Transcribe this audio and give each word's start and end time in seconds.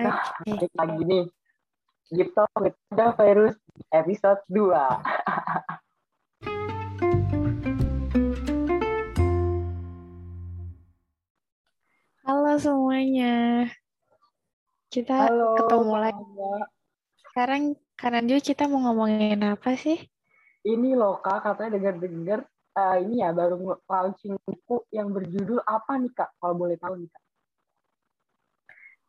Nah, 0.00 0.24
okay. 0.40 0.72
lagi 0.72 1.04
nih. 1.04 1.28
Gitu 2.08 2.44
with 2.64 2.72
the 2.96 3.12
virus 3.12 3.60
episode 3.92 4.40
2. 4.48 4.72
Halo 12.24 12.56
semuanya. 12.56 13.68
Kita 14.88 15.28
Halo, 15.28 15.60
ketemu 15.60 15.94
lagi. 16.00 16.24
Sekarang 17.28 17.76
karena 17.92 18.24
dia 18.24 18.40
kita 18.40 18.64
mau 18.72 18.88
ngomongin 18.88 19.44
apa 19.44 19.76
sih? 19.76 20.00
Ini 20.64 20.96
loh 20.96 21.20
kak, 21.20 21.44
katanya 21.44 21.76
dengar-dengar 21.76 22.48
uh, 22.80 22.96
ini 22.96 23.20
ya 23.20 23.36
baru 23.36 23.76
launching 23.84 24.40
buku 24.40 24.88
yang 24.88 25.12
berjudul 25.12 25.60
apa 25.68 26.00
nih 26.00 26.16
kak? 26.16 26.32
Kalau 26.40 26.56
boleh 26.56 26.80
tahu 26.80 26.96
nih 26.96 27.12
kak. 27.12 27.22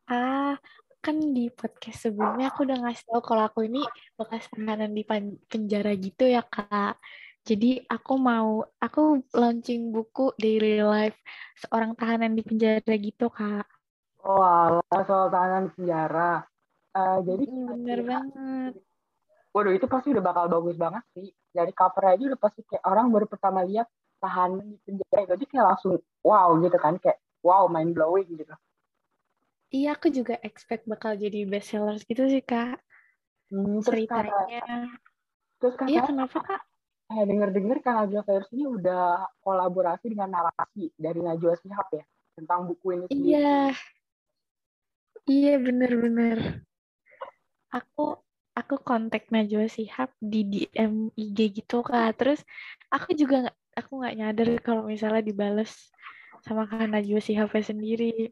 Ah, 0.07 0.59
kan 1.03 1.19
di 1.19 1.51
podcast 1.51 2.07
sebelumnya 2.07 2.51
aku 2.51 2.63
udah 2.63 2.79
ngasih 2.83 3.03
tahu 3.07 3.21
kalau 3.23 3.43
aku 3.47 3.67
ini 3.67 3.83
bekas 4.15 4.47
tahanan 4.51 4.91
di 4.91 5.03
penjara 5.47 5.91
gitu 5.95 6.23
ya, 6.27 6.43
Kak. 6.43 6.99
Jadi 7.43 7.83
aku 7.91 8.15
mau, 8.15 8.63
aku 8.79 9.19
launching 9.35 9.91
buku 9.91 10.31
Daily 10.39 10.79
Life 10.79 11.19
seorang 11.59 11.91
tahanan 11.99 12.39
di 12.39 12.43
penjara 12.43 12.95
gitu, 12.95 13.27
Kak. 13.27 13.67
Oh, 14.23 14.39
alah, 14.39 15.03
soal 15.03 15.27
tahanan 15.27 15.67
di 15.67 15.71
penjara. 15.75 16.47
Uh, 16.95 17.19
jadi 17.27 17.43
bener 17.43 17.99
ya, 17.99 18.07
banget. 18.07 18.73
Waduh, 19.51 19.75
itu 19.75 19.85
pasti 19.91 20.15
udah 20.15 20.23
bakal 20.23 20.47
bagus 20.47 20.79
banget 20.79 21.03
sih. 21.11 21.35
Dari 21.51 21.75
cover 21.75 22.15
aja 22.15 22.23
udah 22.31 22.39
pasti 22.39 22.63
kayak 22.63 22.83
orang 22.87 23.11
baru 23.11 23.27
pertama 23.27 23.59
lihat 23.67 23.91
tahanan 24.23 24.63
di 24.63 24.77
penjara. 24.87 25.35
Jadi 25.35 25.43
kayak 25.51 25.65
langsung 25.75 25.99
wow 26.23 26.47
gitu 26.63 26.77
kan. 26.79 26.95
Kayak 26.95 27.19
wow, 27.43 27.67
mind 27.67 27.91
blowing 27.91 28.31
gitu. 28.39 28.55
Iya, 29.73 29.97
aku 29.97 30.13
juga 30.13 30.37
expect 30.45 30.85
bakal 30.85 31.17
jadi 31.17 31.49
best 31.49 31.73
sellers 31.73 32.05
gitu 32.05 32.29
sih, 32.29 32.45
Kak. 32.45 32.77
Hmm, 33.49 33.81
Ceritanya. 33.81 34.61
terus 35.57 35.73
kak, 35.79 35.87
iya, 35.89 36.05
kenapa, 36.05 36.37
Kak? 36.45 36.61
Eh, 37.09 37.23
denger-denger 37.25 37.77
Kak 37.81 37.93
Najwa 38.05 38.21
Virus 38.21 38.49
ini 38.53 38.65
udah 38.69 39.25
kolaborasi 39.41 40.13
dengan 40.13 40.29
narasi 40.29 40.93
dari 40.93 41.19
Najwa 41.25 41.57
Sihab 41.57 41.87
ya, 41.89 42.05
tentang 42.37 42.69
buku 42.69 42.85
ini 42.93 43.05
sendiri. 43.09 43.33
Iya. 43.33 43.61
Iya, 45.23 45.53
bener-bener. 45.57 46.39
Aku 47.73 48.21
aku 48.53 48.75
kontak 48.77 49.33
Najwa 49.33 49.65
Sihab 49.65 50.13
di 50.21 50.45
DM 50.45 51.09
IG 51.17 51.63
gitu, 51.63 51.81
Kak. 51.81 52.13
Terus 52.21 52.45
aku 52.93 53.17
juga 53.17 53.49
nggak 53.49 53.57
aku 53.73 53.91
nggak 54.03 54.15
nyadar 54.21 54.47
kalau 54.61 54.85
misalnya 54.85 55.25
dibales 55.25 55.89
sama 56.45 56.69
Kak 56.69 56.91
Najwa 56.93 57.17
Shihab 57.23 57.49
sendiri. 57.57 58.29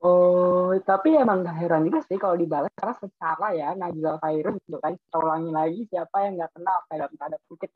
Oh, 0.00 0.72
tapi 0.80 1.12
emang 1.12 1.44
gak 1.44 1.60
heran 1.60 1.84
juga 1.84 2.00
sih 2.08 2.16
kalau 2.16 2.32
dibalas 2.32 2.72
karena 2.72 2.96
secara 2.96 3.46
ya 3.52 3.76
Najwa 3.76 4.16
Virus 4.16 4.56
gitu 4.64 4.80
kan. 4.80 4.96
Kita 4.96 5.16
ulangi 5.20 5.52
lagi 5.52 5.80
siapa 5.92 6.24
yang 6.24 6.40
nggak 6.40 6.56
kenal 6.56 6.78
kayak 6.88 7.12
tanda 7.20 7.36
kutip. 7.44 7.68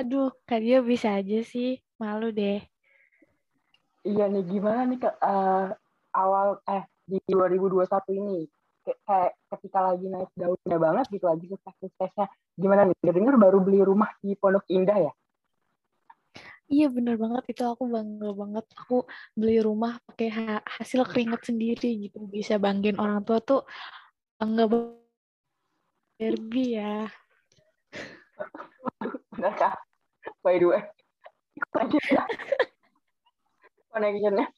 Aduh, 0.00 0.32
Kak 0.48 0.64
dia 0.64 0.80
bisa 0.80 1.12
aja 1.20 1.44
sih. 1.44 1.76
Malu 2.00 2.32
deh. 2.32 2.64
Iya 4.02 4.32
nih, 4.32 4.42
gimana 4.48 4.88
nih 4.88 4.98
Kak, 4.98 5.14
uh, 5.22 5.70
awal, 6.16 6.58
eh, 6.66 6.82
di 7.06 7.22
2021 7.28 8.10
ini, 8.10 8.50
kayak 8.82 9.38
ketika 9.46 9.78
lagi 9.92 10.10
naik 10.10 10.26
daunnya 10.34 10.78
banget 10.80 11.06
gitu, 11.12 11.28
lagi 11.30 11.46
sukses-suksesnya, 11.46 12.26
gimana 12.58 12.90
nih, 12.90 12.96
dengar 13.14 13.38
baru 13.38 13.62
beli 13.62 13.84
rumah 13.86 14.10
di 14.18 14.34
Pondok 14.34 14.66
Indah 14.74 14.98
ya? 15.06 15.12
Iya 16.72 16.88
bener 16.88 17.20
banget. 17.20 17.44
Itu 17.52 17.68
aku 17.68 17.84
bangga 17.84 18.32
banget. 18.32 18.64
Aku 18.80 19.04
beli 19.36 19.60
rumah 19.60 20.00
pakai 20.08 20.28
ha 20.32 20.56
hasil 20.64 21.04
keringat 21.04 21.44
sendiri 21.44 22.08
gitu. 22.08 22.24
Bisa 22.32 22.56
banggain 22.56 22.96
orang 22.96 23.20
tua 23.28 23.44
tuh 23.44 23.68
bangga 24.40 24.64
Barbie 26.16 26.80
ya. 26.80 27.04
Benar 29.36 29.52
kak? 29.60 29.76
By 30.40 30.56
the 30.56 30.66
way, 30.72 30.80
connectionnya. 33.92 34.48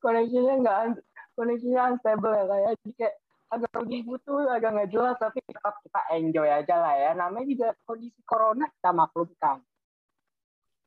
Connectionnya 0.00 0.54
nggak 0.64 1.04
connectionnya 1.36 1.80
unstable 1.92 2.32
ya 2.32 2.44
kayak 2.48 2.70
jadi 2.80 2.92
kayak 2.96 3.14
agak 3.48 3.72
lebih 3.84 4.00
butuh 4.08 4.44
agak 4.52 4.70
nggak 4.76 4.90
jelas 4.92 5.16
tapi 5.20 5.40
tetap 5.44 5.76
kita 5.84 6.00
enjoy 6.16 6.48
aja 6.48 6.74
lah 6.80 6.94
ya. 6.96 7.10
Namanya 7.12 7.44
juga 7.44 7.68
kondisi 7.84 8.24
corona 8.24 8.64
kita 8.72 8.90
maklumkan 8.96 9.60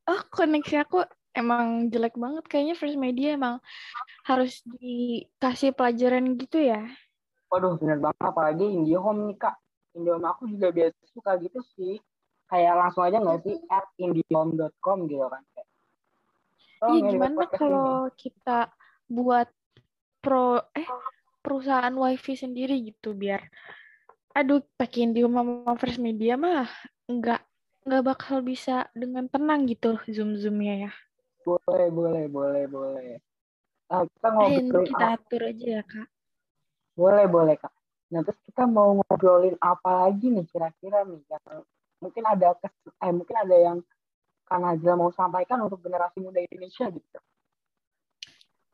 oh 0.10 0.22
koneksi 0.32 0.76
aku 0.88 1.06
emang 1.36 1.92
jelek 1.92 2.18
banget 2.18 2.44
kayaknya 2.48 2.76
first 2.76 2.98
media 2.98 3.36
emang 3.38 3.62
harus 4.26 4.64
dikasih 4.80 5.76
pelajaran 5.76 6.38
gitu 6.40 6.62
ya. 6.62 6.82
Waduh 7.52 7.76
bener 7.78 8.00
banget 8.00 8.24
apalagi 8.24 8.66
IndiHome 8.66 9.32
nih 9.32 9.38
kak. 9.38 9.56
IndiHome 9.94 10.28
aku 10.28 10.48
juga 10.48 10.72
biasa 10.72 11.00
suka 11.12 11.36
gitu 11.40 11.60
sih. 11.76 12.00
Kayak 12.52 12.84
langsung 12.84 13.08
aja 13.08 13.20
nggak 13.20 13.42
sih? 13.48 13.58
At 13.72 13.88
indihome.com 13.96 15.08
gitu 15.08 15.28
kan 15.28 15.44
oh, 16.82 16.90
iya 16.98 17.02
gimana 17.14 17.46
kalau 17.54 18.10
kita 18.18 18.74
buat 19.06 19.50
pro 20.22 20.62
eh 20.74 20.88
perusahaan 21.42 21.94
wifi 21.94 22.38
sendiri 22.38 22.78
gitu 22.86 23.14
biar 23.14 23.42
aduh 24.32 24.64
pakai 24.78 25.10
IndiHome 25.10 25.66
sama 25.66 25.74
first 25.78 26.00
media 26.00 26.38
mah 26.38 26.70
nggak 27.10 27.42
nggak 27.82 28.04
bakal 28.06 28.46
bisa 28.46 28.86
dengan 28.94 29.26
tenang 29.26 29.66
gitu 29.66 29.98
zoom 30.06 30.38
zoomnya 30.38 30.90
ya. 30.90 30.92
Boleh 31.42 31.90
boleh 31.90 32.26
boleh 32.30 32.64
boleh. 32.70 33.18
Nah, 33.90 34.06
kita 34.08 34.28
ngobrolin 34.30 34.88
kita 34.88 35.06
atur 35.18 35.42
aja 35.50 35.68
ya 35.82 35.84
kak. 35.84 36.08
Boleh 36.94 37.26
boleh 37.26 37.56
kak. 37.58 37.74
Nah 38.12 38.22
terus 38.22 38.38
kita 38.46 38.70
mau 38.70 39.02
ngobrolin 39.02 39.58
apa 39.58 40.08
lagi 40.08 40.30
nih 40.30 40.46
kira-kira 40.46 41.02
nih 41.08 41.22
yang 41.26 41.46
mungkin 42.04 42.24
ada 42.28 42.54
eh 43.02 43.14
mungkin 43.14 43.38
ada 43.38 43.58
yang 43.58 43.78
Kang 44.52 44.68
Azra 44.68 45.00
mau 45.00 45.08
sampaikan 45.16 45.64
untuk 45.64 45.80
generasi 45.80 46.20
muda 46.20 46.44
Indonesia 46.44 46.92
gitu. 46.92 47.20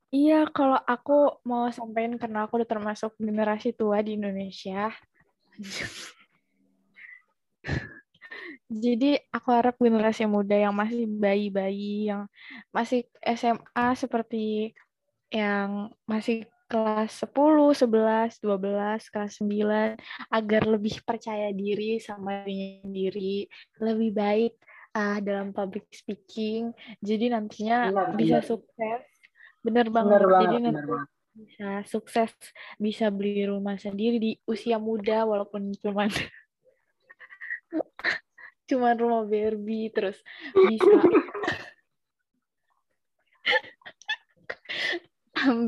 Iya, 0.07 0.47
kalau 0.49 0.79
aku 0.87 1.37
mau 1.45 1.69
sampaikan 1.69 2.17
karena 2.17 2.47
aku 2.47 2.57
udah 2.57 2.65
termasuk 2.65 3.13
generasi 3.19 3.75
tua 3.77 4.01
di 4.01 4.17
Indonesia. 4.17 4.89
Jadi 8.67 9.15
aku 9.31 9.47
harap 9.55 9.79
generasi 9.79 10.27
muda 10.27 10.59
yang 10.59 10.75
masih 10.75 11.07
bayi-bayi, 11.07 12.11
yang 12.11 12.27
masih 12.75 13.07
SMA 13.23 13.87
seperti 13.95 14.75
yang 15.31 15.95
masih 16.03 16.43
kelas 16.67 17.23
10, 17.23 17.79
11, 17.79 18.43
12, 18.43 19.07
kelas 19.07 19.39
9 19.39 19.95
agar 20.27 20.61
lebih 20.67 20.99
percaya 21.07 21.47
diri 21.55 22.03
sama 22.03 22.43
dirinya 22.43 22.83
sendiri, 22.83 23.47
lebih 23.79 24.11
baik 24.11 24.53
uh, 24.91 25.23
dalam 25.23 25.55
public 25.55 25.87
speaking. 25.95 26.75
Jadi 26.99 27.31
nantinya 27.31 27.87
benar, 27.87 28.19
bisa 28.19 28.43
benar. 28.43 28.51
sukses. 28.51 29.03
Bener 29.63 29.87
banget. 29.87 30.11
Bener 30.11 30.25
banget 30.27 30.43
Jadi 30.43 30.57
nanti 30.59 30.83
banget. 30.83 31.07
bisa 31.37 31.69
sukses, 31.87 32.31
bisa 32.75 33.05
beli 33.15 33.47
rumah 33.47 33.79
sendiri 33.79 34.19
di 34.19 34.35
usia 34.43 34.75
muda 34.75 35.23
walaupun 35.23 35.71
cuman 35.79 36.11
cuman 38.67 38.99
rumah 38.99 39.23
Barbie 39.23 39.87
terus 39.89 40.19
bisa 40.53 40.91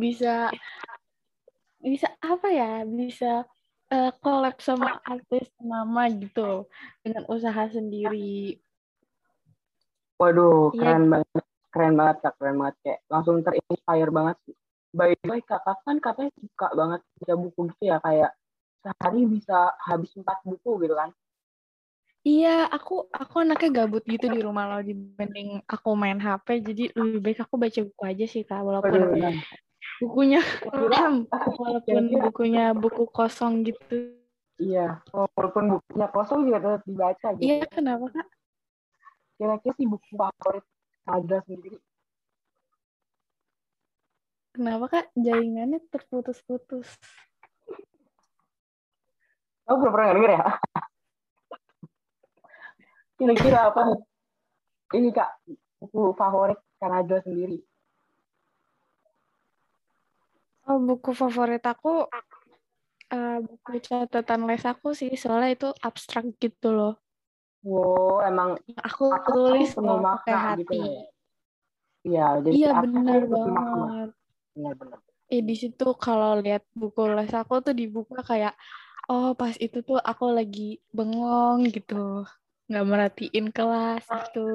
bisa 0.04 0.52
bisa 1.80 2.12
apa 2.20 2.48
ya 2.52 2.84
bisa 2.84 3.48
uh, 3.94 4.12
collab 4.20 4.60
sama 4.60 5.00
artis 5.08 5.48
nama 5.64 6.12
gitu 6.12 6.68
dengan 7.00 7.24
usaha 7.32 7.72
sendiri 7.72 8.60
waduh 10.20 10.76
iya. 10.76 10.80
keren 10.84 11.08
ya. 11.08 11.12
banget 11.16 11.46
keren 11.72 11.96
banget 11.96 12.18
kak 12.20 12.36
keren 12.36 12.60
banget 12.60 12.76
kayak 12.84 13.00
langsung 13.07 13.40
terinspire 13.40 14.12
banget 14.12 14.36
by 14.92 15.16
the 15.16 15.31
way 15.31 15.40
kak 15.46 15.63
kan 15.63 15.98
katanya 16.04 16.31
suka 16.36 16.68
banget 16.75 17.00
baca 17.24 17.34
buku 17.40 17.72
gitu 17.72 17.84
ya 17.88 18.04
kayak 18.04 18.36
sehari 18.80 19.28
bisa 19.28 19.75
habis 19.88 20.12
empat 20.16 20.40
buku 20.44 20.84
gitu 20.84 20.96
kan 20.96 21.12
Iya, 22.27 22.68
aku 22.68 23.07
aku 23.16 23.36
anaknya 23.48 23.83
gabut 23.83 24.04
gitu 24.04 24.27
di 24.27 24.44
rumah 24.44 24.68
lo 24.68 24.83
dibanding 24.83 25.63
aku 25.63 25.95
main 25.95 26.19
HP. 26.19 26.60
Jadi 26.68 26.83
lebih 26.92 27.19
baik 27.24 27.39
aku 27.48 27.56
baca 27.56 27.80
buku 27.80 28.04
aja 28.04 28.25
sih 28.27 28.44
kak, 28.44 28.60
walaupun 28.60 29.16
bukunya 30.04 30.44
walaupun 30.68 32.04
bukunya 32.19 32.75
buku 32.75 33.07
kosong 33.07 33.63
gitu. 33.63 34.19
Iya, 34.60 35.00
walaupun 35.16 35.80
bukunya 35.80 36.07
kosong 36.12 36.39
juga 36.44 36.60
tetap 36.60 36.83
dibaca 36.83 37.27
gitu. 37.39 37.44
Iya, 37.48 37.63
kenapa 37.71 38.06
kak? 38.12 38.27
Kira-kira 39.39 39.74
sih 39.80 39.88
buku 39.88 40.07
favorit 40.19 40.65
ada 41.07 41.39
sendiri. 41.48 41.80
Kenapa 44.51 44.86
kak 44.92 45.06
jaringannya 45.15 45.80
terputus-putus? 45.88 47.00
Aku 49.69 49.80
belum 49.80 49.94
pernah 49.95 50.12
denger 50.18 50.31
ya. 50.36 50.45
Kira-kira 53.19 53.68
apa 53.68 53.80
nih? 53.83 54.00
Ini 54.95 55.10
Kak, 55.12 55.30
buku 55.83 56.16
favorit 56.16 56.60
Kanada 56.80 57.19
sendiri. 57.19 57.60
Oh, 60.63 60.80
buku 60.80 61.12
favorit 61.12 61.62
aku 61.68 62.07
uh, 63.12 63.38
buku 63.44 63.69
catatan 63.83 64.48
les 64.48 64.63
aku 64.63 64.95
sih, 64.95 65.12
soalnya 65.19 65.51
itu 65.51 65.68
abstrak 65.83 66.31
gitu 66.39 66.71
loh. 66.71 66.95
Wow, 67.60 68.24
emang 68.24 68.56
aku 68.80 69.12
tulis 69.27 69.75
penuh 69.75 70.00
pakai 70.00 70.31
gitu 70.31 70.39
hati. 70.48 70.63
Gitu 70.63 71.10
Iya, 72.07 72.39
jadi 72.39 72.56
iya 72.56 72.72
benar 72.80 73.22
banget. 73.27 74.10
Benar-benar. 74.56 75.00
Eh 75.27 75.44
di 75.44 75.56
situ 75.60 75.88
kalau 76.00 76.39
lihat 76.39 76.63
buku 76.72 77.04
les 77.12 77.33
aku 77.36 77.60
tuh 77.60 77.75
dibuka 77.75 78.24
kayak 78.24 78.56
oh 79.12 79.36
pas 79.36 79.54
itu 79.60 79.83
tuh 79.83 80.00
aku 80.00 80.31
lagi 80.31 80.80
bengong 80.95 81.68
gitu, 81.69 82.24
nggak 82.69 82.86
merhatiin 82.86 83.50
kelas 83.50 84.06
itu. 84.06 84.45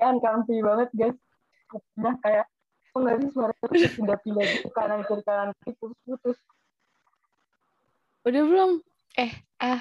kan 0.00 0.16
comfy 0.20 0.60
banget 0.60 0.88
guys. 0.92 1.16
Nah 1.96 2.14
kayak 2.20 2.46
oh 2.92 3.00
nggak 3.00 3.16
sih 3.24 3.30
suara 3.32 3.54
pindah-pindah 3.96 4.44
gitu 4.44 4.68
kanan 4.76 5.00
kiri 5.08 5.22
kanan 5.24 5.50
kiri 5.64 5.72
putus-putus. 5.80 6.36
Udah 8.28 8.42
belum? 8.44 8.70
Eh, 9.16 9.32
ah, 9.64 9.80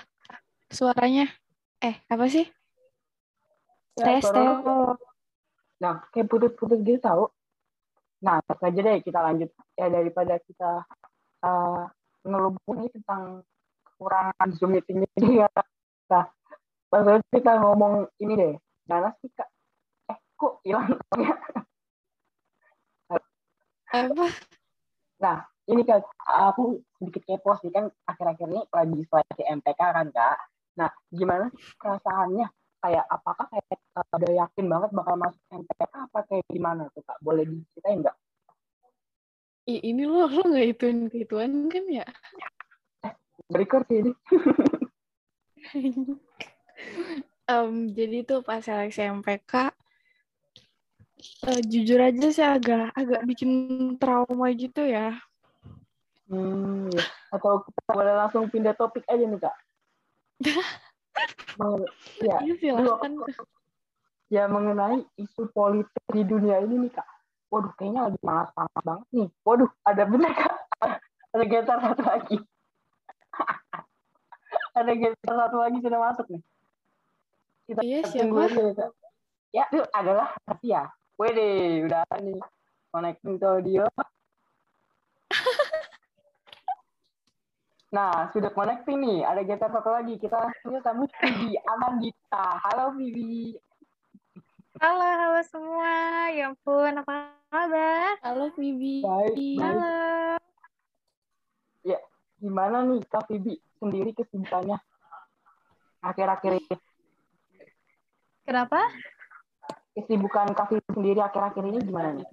suaranya. 0.72 1.28
Eh, 1.84 1.96
apa 2.08 2.26
sih? 2.32 2.48
Ya, 4.00 4.16
tes, 4.16 4.24
tes. 4.24 4.48
Nah, 5.84 6.04
kayak 6.16 6.28
putus-putus 6.32 6.80
gitu 6.88 7.00
tau. 7.04 7.36
Nah, 8.24 8.40
aja 8.44 8.80
deh 8.80 9.00
kita 9.04 9.20
lanjut. 9.20 9.52
Ya, 9.76 9.88
daripada 9.92 10.40
kita 10.44 10.84
uh, 11.44 11.84
ngelubungi 12.24 12.92
tentang 12.96 13.44
kekurangan 13.84 14.48
Zoom 14.56 14.76
meeting 14.76 15.04
ini 15.04 15.44
ya. 15.44 15.52
Nah, 16.10 16.26
langsung 16.90 17.30
kita 17.30 17.54
ngomong 17.62 18.10
ini 18.22 18.34
deh. 18.34 18.54
Mana 18.90 19.14
sih, 19.22 19.30
Kak? 19.30 19.50
Eh, 20.10 20.18
kok 20.34 20.54
hilang 20.66 20.98
Apa? 23.90 24.26
Nah, 25.22 25.38
ini 25.70 25.82
kan 25.86 26.02
aku 26.26 26.82
sedikit 26.98 27.26
kepo 27.26 27.58
sih 27.62 27.70
kan 27.74 27.90
akhir-akhir 28.06 28.48
ini 28.50 28.62
lagi 28.70 29.02
seleksi 29.06 29.44
MTK 29.46 29.82
kan, 29.82 30.08
Kak. 30.10 30.38
Nah, 30.78 30.90
gimana 31.14 31.50
perasaannya 31.78 32.48
kayak 32.80 33.06
apakah 33.12 33.46
kayak 33.52 33.80
ada 34.16 34.30
yakin 34.32 34.66
banget 34.72 34.90
bakal 34.96 35.16
masuk 35.20 35.44
MTK 35.52 35.82
apa 35.92 36.20
kayak 36.32 36.46
gimana 36.48 36.88
tuh 36.96 37.04
kak 37.04 37.20
boleh 37.20 37.44
diceritain 37.44 38.00
nggak 38.00 38.16
I, 39.68 39.76
ini 39.84 40.08
lo 40.08 40.26
lo 40.32 40.42
nggak 40.48 40.68
ituin 40.80 41.12
kehituan 41.12 41.68
kan 41.68 41.84
ya 41.92 42.08
eh, 43.04 43.14
berikut 43.52 43.84
sih 43.92 44.00
ini 44.08 44.12
um, 47.52 47.90
jadi 47.92 48.18
tuh 48.26 48.40
pas 48.46 48.62
seleksi 48.64 49.06
MPK 49.10 49.54
uh, 49.56 49.70
eh, 51.50 51.62
jujur 51.68 52.00
aja 52.00 52.28
sih 52.32 52.46
agak 52.46 52.94
agak 52.94 53.22
bikin 53.28 53.50
trauma 54.00 54.48
gitu 54.54 54.86
ya 54.86 55.18
hmm 56.30 56.90
ya. 56.94 57.04
atau 57.34 57.66
kita 57.66 57.90
boleh 57.92 58.14
langsung 58.16 58.46
pindah 58.48 58.76
topik 58.78 59.04
aja 59.10 59.26
nih 59.26 59.40
kak 59.40 59.56
ya, 62.24 62.38
iya, 62.40 62.74
ya 64.30 64.46
mengenai 64.46 65.04
isu 65.18 65.50
politik 65.52 66.06
di 66.14 66.22
dunia 66.22 66.62
ini 66.62 66.88
nih 66.88 66.92
kak. 66.94 67.08
Waduh, 67.50 67.74
kayaknya 67.76 68.02
lagi 68.08 68.20
panas-panas 68.22 68.82
banget 68.86 69.08
nih. 69.10 69.30
Waduh, 69.42 69.70
ada 69.82 70.04
bener 70.06 70.32
kak. 70.38 70.54
ada 71.30 71.44
getar 71.46 71.78
satu 71.82 72.04
lagi. 72.06 72.38
Ada 74.80 74.94
getar 74.96 75.36
satu 75.36 75.58
lagi 75.60 75.78
sudah 75.84 76.00
masuk 76.00 76.26
nih. 76.32 76.42
Kita 77.68 77.82
iya, 77.84 78.00
tunggu 78.08 78.40
aja 78.48 78.62
ya. 78.64 78.88
Ya, 79.50 79.64
itu 79.68 79.82
adalah 79.92 80.28
ya. 80.64 80.84
Wede, 81.20 81.84
udah 81.84 82.08
nih 82.24 82.40
connecting 82.96 83.36
to 83.38 83.48
audio. 83.48 83.84
Nah, 87.90 88.30
sudah 88.30 88.54
connecting 88.54 89.02
nih. 89.02 89.26
Ada 89.26 89.42
getar 89.42 89.74
satu 89.74 89.90
lagi. 89.90 90.22
Kita 90.22 90.38
punya 90.62 90.78
tamu 90.86 91.10
Vivi 91.10 91.58
Amandita. 91.58 92.62
Halo 92.70 92.94
Vivi. 92.94 93.58
Halo, 94.78 95.10
halo 95.10 95.42
semua. 95.42 96.30
Ya 96.30 96.54
ampun, 96.54 97.02
apa 97.02 97.34
kabar? 97.50 98.14
Halo 98.22 98.54
Vivi. 98.54 99.02
Baik, 99.02 99.58
Halo. 99.58 100.29
Gimana 102.40 102.88
nih 102.88 103.04
Kak 103.06 103.28
Vivi 103.28 103.60
sendiri 103.78 104.16
kesibukannya 104.16 104.80
akhir-akhir 106.00 106.52
ini? 106.64 106.76
Kenapa? 108.48 108.80
Kesibukan 109.94 110.56
Kak 110.56 110.72
Vivi 110.72 110.90
sendiri 110.96 111.20
akhir-akhir 111.20 111.64
ini 111.68 111.80
gimana 111.84 112.10
nih? 112.16 112.28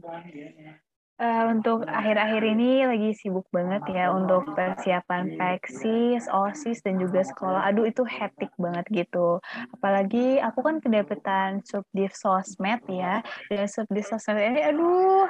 Uh, 1.17 1.49
untuk 1.49 1.89
akhir-akhir 1.89 2.45
ini 2.45 2.85
lagi 2.85 3.17
sibuk 3.17 3.49
banget 3.49 3.81
ya 3.89 4.13
untuk 4.13 4.53
persiapan 4.53 5.41
peksis, 5.41 6.29
osis 6.29 6.85
dan 6.85 7.01
juga 7.01 7.25
sekolah. 7.25 7.65
Aduh 7.73 7.89
itu 7.89 8.05
hektik 8.05 8.53
banget 8.61 8.85
gitu. 8.93 9.41
Apalagi 9.81 10.37
aku 10.45 10.61
kan 10.61 10.77
kedapetan 10.77 11.65
subdiv 11.65 12.13
sosmed 12.13 12.85
ya. 12.93 13.25
Dan 13.49 13.65
subdiv 13.65 14.05
sosmed 14.05 14.45
ini 14.45 14.61
aduh 14.61 15.25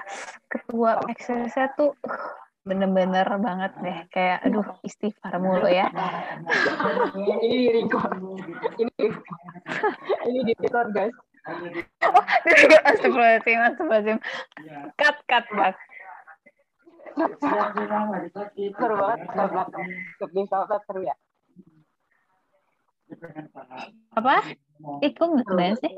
ketua 0.50 0.98
peksisnya 1.06 1.70
tuh 1.78 1.94
bener-bener 2.66 3.28
banget 3.38 3.72
deh 3.78 3.98
kayak 4.10 4.42
aduh 4.42 4.66
istighfar 4.82 5.38
mulu 5.38 5.70
ya 5.70 5.86
ini 7.14 7.70
record 7.70 8.10
ini 8.82 9.06
ini 10.26 10.40
di 10.42 10.52
record 10.58 10.90
guys 10.90 11.14
oh, 11.46 12.24
astagfirullahaladzim, 12.90 13.58
astagfirullahaladzim. 13.62 14.18
Cut, 14.98 15.16
cut, 15.30 15.46
bang. 15.54 15.76
seru 18.74 18.94
banget, 18.98 20.82
seru 20.84 21.00
ya. 21.06 21.14
Apa? 24.18 24.42
Kok 25.00 25.28
nggak 25.38 25.78
sih? 25.80 25.92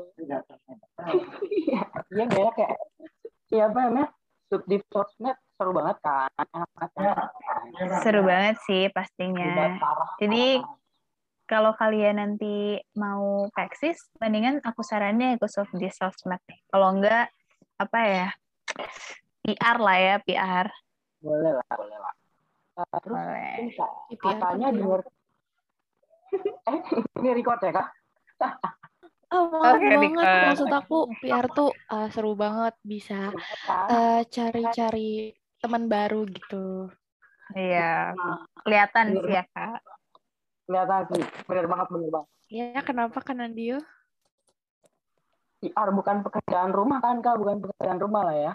Iya, 2.13 2.25
kayak 2.29 2.51
kayak, 2.55 2.77
iya 3.49 3.63
apa 3.67 3.79
namanya? 3.89 4.07
Subdiv 4.49 4.81
sosmed 4.89 5.37
seru 5.53 5.71
banget 5.77 5.97
kan, 6.01 6.31
enak 6.33 6.69
banget. 6.73 7.17
Seru 8.01 8.21
banget 8.25 8.55
sih 8.65 8.89
pastinya. 8.89 9.77
Jadi 10.17 10.57
kalau 11.49 11.73
kalian 11.73 12.21
nanti 12.21 12.77
mau 12.97 13.49
peksis, 13.53 14.09
mendingan 14.21 14.61
aku 14.61 14.85
sarannya 14.85 15.37
ikut 15.37 15.49
soft 15.49 15.73
di 15.77 15.89
sosmed. 15.89 16.41
Kalau 16.69 16.93
enggak, 16.93 17.29
apa 17.77 17.99
ya, 18.05 18.27
PR 19.45 19.77
lah 19.81 19.97
ya, 19.97 20.15
PR. 20.21 20.65
Boleh 21.21 21.51
lah, 21.57 21.69
boleh 21.73 21.97
lah. 21.97 22.13
Uh, 22.79 22.97
terus, 23.01 23.17
boleh. 23.17 23.53
Ini, 23.59 24.15
katanya 24.17 24.67
di 24.71 24.81
luar... 24.81 25.01
eh, 26.69 26.79
ini 27.19 27.29
record 27.33 27.59
ya, 27.65 27.71
Kak? 27.75 27.87
Oh, 29.39 29.63
okay, 29.63 29.95
banget. 29.95 30.25
Record. 30.27 30.47
Maksud 30.51 30.71
aku, 30.75 30.97
PR 31.23 31.45
tuh 31.55 31.71
uh, 31.87 32.07
seru 32.11 32.35
banget. 32.35 32.75
Bisa 32.83 33.31
uh, 33.71 34.21
cari-cari 34.27 35.31
teman 35.63 35.87
baru 35.87 36.27
gitu. 36.27 36.91
Iya, 37.55 38.13
kelihatan 38.61 39.15
sih 39.15 39.31
ya, 39.31 39.43
Kak 39.55 39.81
kelihatan 40.69 41.01
sih 41.09 41.23
bener 41.49 41.65
banget 41.65 41.87
bener 41.89 42.09
banget 42.13 42.29
ya 42.53 42.79
kenapa 42.85 43.17
kan 43.25 43.41
Andio 43.41 43.81
PR 45.65 45.89
bukan 45.89 46.21
pekerjaan 46.21 46.69
rumah 46.69 47.01
kan 47.01 47.25
kak 47.25 47.41
bukan 47.41 47.57
pekerjaan 47.57 47.97
rumah 47.97 48.21
lah 48.29 48.37
ya 48.37 48.53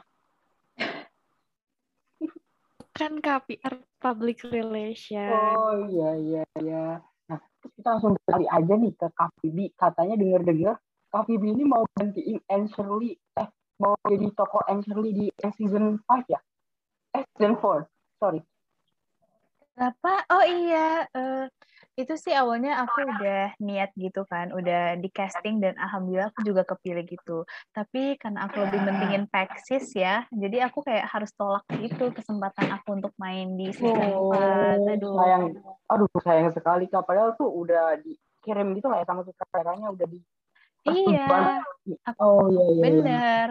kan 2.95 3.19
kak 3.19 3.51
PR 3.51 3.83
public 3.99 4.47
relation 4.47 5.27
oh 5.27 5.91
iya 5.91 6.11
iya 6.23 6.45
iya 6.63 6.87
nah 7.65 7.73
kita 7.81 7.89
langsung 7.97 8.13
cari 8.29 8.45
aja 8.45 8.75
nih 8.77 8.93
ke 8.93 9.09
Kak 9.17 9.33
katanya 9.81 10.15
denger 10.21 10.43
dengar 10.45 10.77
Kak 11.09 11.25
ini 11.33 11.65
mau 11.65 11.89
gantiin 11.97 12.37
Anne 12.45 12.69
eh 13.41 13.49
mau 13.81 13.97
jadi 14.05 14.29
tokoh 14.37 14.61
Anne 14.69 14.85
di 15.17 15.33
season 15.57 15.97
5 16.05 16.29
ya? 16.29 16.41
Eh 17.17 17.25
season 17.33 17.57
4 17.57 17.89
sorry. 18.21 18.45
Kenapa? 19.73 20.23
Oh 20.31 20.45
iya, 20.45 21.09
uh, 21.17 21.49
itu 21.95 22.15
sih 22.19 22.35
awalnya 22.35 22.83
aku 22.83 23.07
udah 23.07 23.55
niat 23.63 23.95
gitu 23.95 24.27
kan, 24.27 24.51
udah 24.51 24.99
di 24.99 25.07
casting 25.15 25.63
dan 25.63 25.79
alhamdulillah 25.79 26.35
aku 26.35 26.43
juga 26.43 26.67
kepilih 26.67 27.07
gitu. 27.07 27.47
Tapi 27.71 28.19
karena 28.19 28.51
aku 28.51 28.67
lebih 28.67 28.81
mentingin 28.83 29.25
Pexis 29.31 29.95
ya, 29.95 30.27
jadi 30.35 30.67
aku 30.67 30.83
kayak 30.83 31.07
harus 31.07 31.31
tolak 31.39 31.63
gitu 31.79 32.11
kesempatan 32.11 32.75
aku 32.75 32.99
untuk 32.99 33.15
main 33.15 33.55
di 33.55 33.71
season 33.71 34.11
oh, 34.11 34.35
4. 34.35 34.99
Aduh. 34.99 35.19
Sayang, 35.23 35.45
aduh 35.87 36.09
sayang 36.23 36.51
sekali 36.51 36.85
Kak. 36.91 37.07
Padahal 37.07 37.39
tuh 37.39 37.47
udah 37.47 37.95
dikirim 38.03 38.75
gitu 38.75 38.91
lah 38.91 39.03
ya 39.03 39.07
sama 39.07 39.23
sutradaranya 39.23 39.95
udah 39.95 40.07
di 40.11 40.19
Iya. 40.85 41.65
Oh 42.21 42.45
iya 42.53 42.61
iya. 42.61 42.75
iya. 42.77 42.83
Bener. 42.85 43.49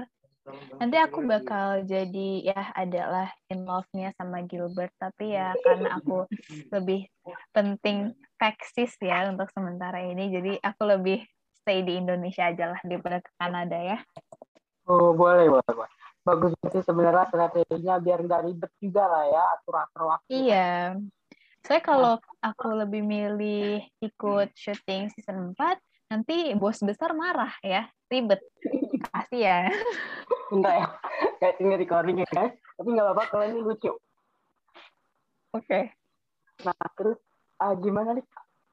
Nanti 0.76 0.98
aku 1.00 1.24
bakal 1.24 1.88
jadi 1.88 2.30
ya 2.44 2.76
adalah 2.76 3.32
in 3.48 3.64
love-nya 3.64 4.12
sama 4.20 4.44
Gilbert 4.44 4.92
tapi 5.00 5.32
ya 5.32 5.56
karena 5.64 5.96
aku 5.96 6.28
lebih 6.76 7.08
penting 7.56 8.12
Texas 8.36 9.00
ya 9.00 9.32
untuk 9.32 9.48
sementara 9.56 10.04
ini 10.04 10.28
jadi 10.28 10.60
aku 10.60 10.84
lebih 10.84 11.24
stay 11.64 11.80
di 11.88 11.96
Indonesia 11.96 12.52
aja 12.52 12.76
lah 12.76 12.82
daripada 12.84 13.24
ke 13.24 13.32
Kanada 13.40 13.80
ya. 13.80 13.98
Oh 14.84 15.16
boleh 15.16 15.48
boleh. 15.48 15.64
boleh. 15.72 15.92
bagus 16.24 16.56
sih 16.72 16.80
sebenarnya 16.88 17.28
strateginya 17.28 18.00
biar 18.00 18.24
nggak 18.24 18.44
ribet 18.48 18.72
juga 18.80 19.04
lah 19.12 19.24
ya 19.28 19.44
atur 19.60 19.76
atur 19.76 20.04
waktu. 20.08 20.28
Iya. 20.32 20.96
Saya 21.64 21.80
kalau 21.80 22.20
aku 22.44 22.68
lebih 22.76 23.04
milih 23.04 23.84
ikut 24.04 24.52
syuting 24.56 25.12
season 25.16 25.56
4, 25.56 25.80
nanti 26.14 26.54
bos 26.54 26.78
besar 26.86 27.18
marah 27.18 27.50
ya, 27.66 27.90
ribet. 28.06 28.38
Pasti 29.10 29.42
ya. 29.42 29.66
Enggak 30.54 30.74
ya, 30.78 30.88
kayak 31.42 31.56
ini 31.58 31.74
recording 31.82 32.18
ya 32.22 32.28
guys. 32.30 32.54
Tapi 32.78 32.88
nggak 32.94 33.06
apa-apa 33.10 33.24
kalau 33.34 33.46
ini 33.50 33.60
lucu. 33.66 33.90
Oke. 33.90 35.66
Okay. 35.66 35.84
Nah, 36.62 36.78
terus 36.94 37.18
uh, 37.58 37.74
gimana 37.82 38.14
nih 38.14 38.26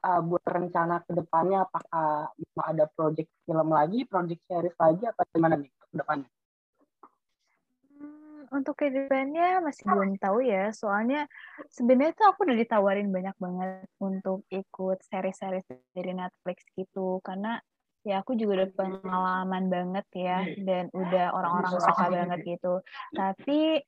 uh, 0.05 0.21
buat 0.21 0.45
rencana 0.45 1.01
ke 1.01 1.17
depannya? 1.17 1.65
Apakah 1.65 2.29
mau 2.53 2.65
ada 2.69 2.85
project 2.93 3.29
film 3.49 3.69
lagi, 3.73 4.05
project 4.05 4.41
series 4.45 4.77
lagi, 4.77 5.03
apa 5.09 5.21
gimana 5.33 5.57
nih 5.57 5.69
ke 5.69 5.95
depannya? 5.97 6.29
Untuk 8.51 8.75
ke 8.75 8.91
depannya 8.91 9.63
masih 9.63 9.87
belum 9.87 10.19
tahu 10.19 10.43
ya, 10.43 10.75
soalnya 10.75 11.25
sebenarnya 11.71 12.11
tuh 12.19 12.27
aku 12.35 12.43
udah 12.43 12.57
ditawarin 12.59 13.07
banyak 13.07 13.35
banget 13.39 13.87
untuk 14.03 14.43
ikut 14.51 14.99
seri-seri 15.07 15.63
dari 15.95 16.11
Netflix 16.11 16.67
gitu, 16.75 17.23
karena 17.23 17.63
ya 18.03 18.19
aku 18.19 18.35
juga 18.35 18.61
udah 18.61 18.69
pengalaman 18.75 19.63
banget 19.71 20.05
ya, 20.11 20.43
dan 20.67 20.91
udah 20.91 21.31
orang-orang 21.31 21.73
suka 21.79 22.05
banget 22.11 22.39
gitu. 22.43 22.73
Tapi 23.15 23.79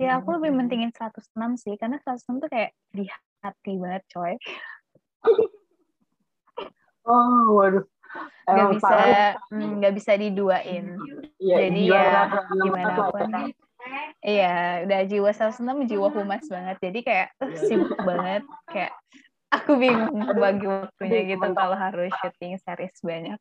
ya 0.00 0.22
aku 0.22 0.40
lebih 0.40 0.56
mentingin 0.56 0.96
106 0.96 1.60
sih, 1.60 1.76
karena 1.76 2.00
106 2.00 2.40
tuh 2.40 2.48
kayak 2.48 2.72
di 2.96 3.04
hati 3.44 3.72
banget 3.76 4.02
coy. 4.08 4.34
Oh, 7.04 7.60
waduh. 7.60 7.84
Gak 8.48 8.66
bisa, 8.74 8.98
mm, 9.54 9.70
nggak 9.78 9.94
bisa 9.94 10.12
diduain. 10.18 10.98
Ya, 11.38 11.62
Jadi 11.62 11.86
ya 11.86 12.26
gimana 12.58 13.12
pun 13.12 13.30
Iya, 14.20 14.84
udah 14.84 15.00
jiwa 15.08 15.30
106 15.32 15.88
jiwa 15.88 16.08
humas 16.12 16.44
banget. 16.46 16.76
Jadi 16.80 16.98
kayak 17.00 17.28
uh, 17.40 17.56
sibuk 17.56 17.96
banget. 18.04 18.42
Kayak 18.68 18.92
aku 19.48 19.80
bingung 19.80 20.14
bagi 20.36 20.66
waktunya 20.68 21.20
gitu 21.34 21.48
kalau 21.56 21.76
harus 21.76 22.12
syuting 22.20 22.60
series 22.60 22.96
banyak. 23.00 23.38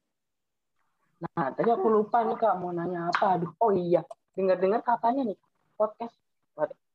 Nah, 1.19 1.51
tadi 1.51 1.67
aku 1.67 1.87
lupa 1.91 2.23
nih 2.23 2.39
Kak 2.39 2.55
mau 2.63 2.71
nanya 2.71 3.11
apa. 3.11 3.35
Aduh, 3.35 3.51
oh 3.59 3.75
iya. 3.75 4.07
Dengar-dengar 4.33 4.79
katanya 4.81 5.27
nih 5.27 5.37
podcast. 5.75 6.15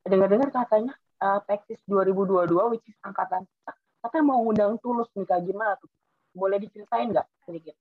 Dengar-dengar 0.05 0.49
katanya 0.49 0.93
uh, 1.21 1.39
Texas 1.45 1.81
2022 1.89 2.73
which 2.73 2.85
is 2.89 2.97
angkatan 3.01 3.45
katanya 4.05 4.25
mau 4.29 4.41
undang 4.45 4.77
Tulus 4.77 5.09
nih 5.17 5.25
Kak 5.25 5.41
gimana 5.41 5.73
tuh? 5.81 5.89
Boleh 6.37 6.61
diceritain 6.61 7.09
nggak 7.09 7.25
sedikit? 7.49 7.73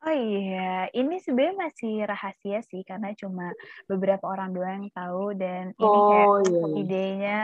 Oh 0.00 0.16
iya, 0.16 0.88
ini 0.96 1.20
sebenarnya 1.20 1.56
masih 1.68 1.94
rahasia 2.08 2.64
sih 2.64 2.80
karena 2.88 3.12
cuma 3.12 3.52
beberapa 3.84 4.32
orang 4.32 4.56
doang 4.56 4.80
yang 4.80 4.88
tahu 4.96 5.36
dan 5.36 5.76
ini 5.76 5.84
oh, 5.84 6.08
kayak 6.08 6.28
iya, 6.40 6.40
iya. 6.48 6.64
idenya 6.80 7.40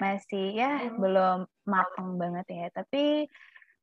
masih 0.00 0.46
ya 0.56 0.72
belum 0.96 1.44
matang 1.68 2.16
banget 2.16 2.46
ya. 2.48 2.66
Tapi 2.72 3.28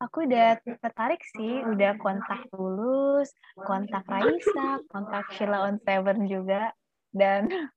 aku 0.02 0.26
udah 0.26 0.58
tertarik 0.58 1.22
sih, 1.38 1.62
udah 1.70 1.94
kontak 2.02 2.50
Tulus, 2.50 3.30
kontak 3.62 4.02
Raisa, 4.10 4.82
kontak 4.90 5.30
Sheila 5.38 5.70
on 5.70 5.78
Seven 5.86 6.26
juga 6.26 6.74
dan 7.14 7.46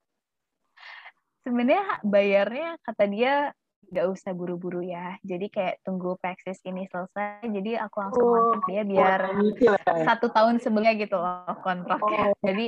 sebenarnya 1.46 2.02
bayarnya 2.02 2.68
kata 2.82 3.04
dia 3.06 3.54
nggak 3.90 4.06
usah 4.06 4.30
buru-buru 4.32 4.80
ya. 4.86 5.18
Jadi 5.26 5.50
kayak 5.50 5.82
tunggu 5.82 6.14
Pexis 6.22 6.62
ini 6.62 6.86
selesai. 6.86 7.42
Jadi 7.44 7.74
aku 7.76 7.96
langsung 7.98 8.24
oh, 8.24 8.32
kontak 8.32 8.62
dia 8.70 8.82
biar 8.86 9.20
ya. 9.58 9.74
satu 10.06 10.30
tahun 10.30 10.62
sebelumnya 10.62 10.94
gitu 10.96 11.18
loh 11.18 11.54
kontraknya. 11.60 12.30
Oh. 12.30 12.38
Jadi 12.48 12.66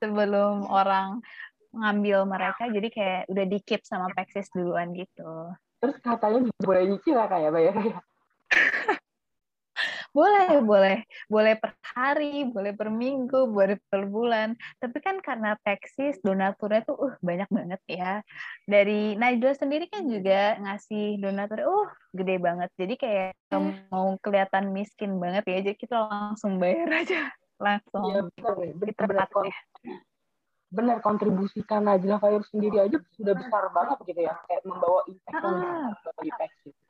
sebelum 0.00 0.68
orang 0.68 1.20
ngambil 1.74 2.22
mereka, 2.30 2.70
jadi 2.70 2.86
kayak 2.86 3.22
udah 3.34 3.44
di 3.50 3.58
keep 3.66 3.82
sama 3.82 4.06
Pexis 4.14 4.46
duluan 4.54 4.94
gitu. 4.94 5.50
Terus 5.82 5.96
katanya 5.98 6.46
boleh 6.62 6.86
nyicil 6.86 7.18
ya 7.18 7.26
kayak 7.26 7.50
bayarnya? 7.50 7.98
Boleh 10.14 10.62
boleh. 10.62 10.98
Boleh 11.26 11.54
per 11.58 11.74
hari 11.82 12.46
boleh 12.46 12.70
per 12.70 12.88
minggu 12.88 13.50
boleh 13.50 13.76
per 13.90 14.06
bulan. 14.06 14.54
Tapi 14.78 15.02
kan 15.02 15.18
karena 15.18 15.58
Texas 15.66 16.22
donaturnya 16.22 16.86
tuh 16.86 16.96
uh 16.96 17.14
banyak 17.18 17.50
banget 17.50 17.82
ya. 17.90 18.22
Dari 18.64 19.18
Najwa 19.18 19.52
sendiri 19.58 19.90
kan 19.90 20.06
juga 20.06 20.54
ngasih 20.62 21.18
donatur 21.18 21.66
uh 21.66 21.88
gede 22.14 22.38
banget. 22.38 22.70
Jadi 22.78 22.94
kayak 22.94 23.34
mau 23.90 24.14
kelihatan 24.22 24.70
miskin 24.70 25.18
banget 25.18 25.44
ya. 25.50 25.58
Jadi 25.66 25.76
kita 25.82 26.06
langsung 26.06 26.62
bayar 26.62 26.88
aja. 27.02 27.34
Langsung 27.58 28.02
ya, 28.10 28.22
benar, 28.22 28.54
kita 28.86 29.02
benar, 29.06 29.28
ya. 29.46 29.56
benar 30.74 30.96
kontribusikan 31.02 31.86
Najwa 31.86 32.18
Fire 32.18 32.42
sendiri 32.50 32.82
aja 32.82 32.98
sudah 33.18 33.34
besar 33.34 33.66
banget 33.74 33.98
gitu 34.06 34.20
ya. 34.22 34.34
Kayak 34.46 34.62
membawa 34.62 35.02
impact 35.10 35.42
ah. 35.42 35.90
bagi 36.18 36.30
Texas 36.38 36.83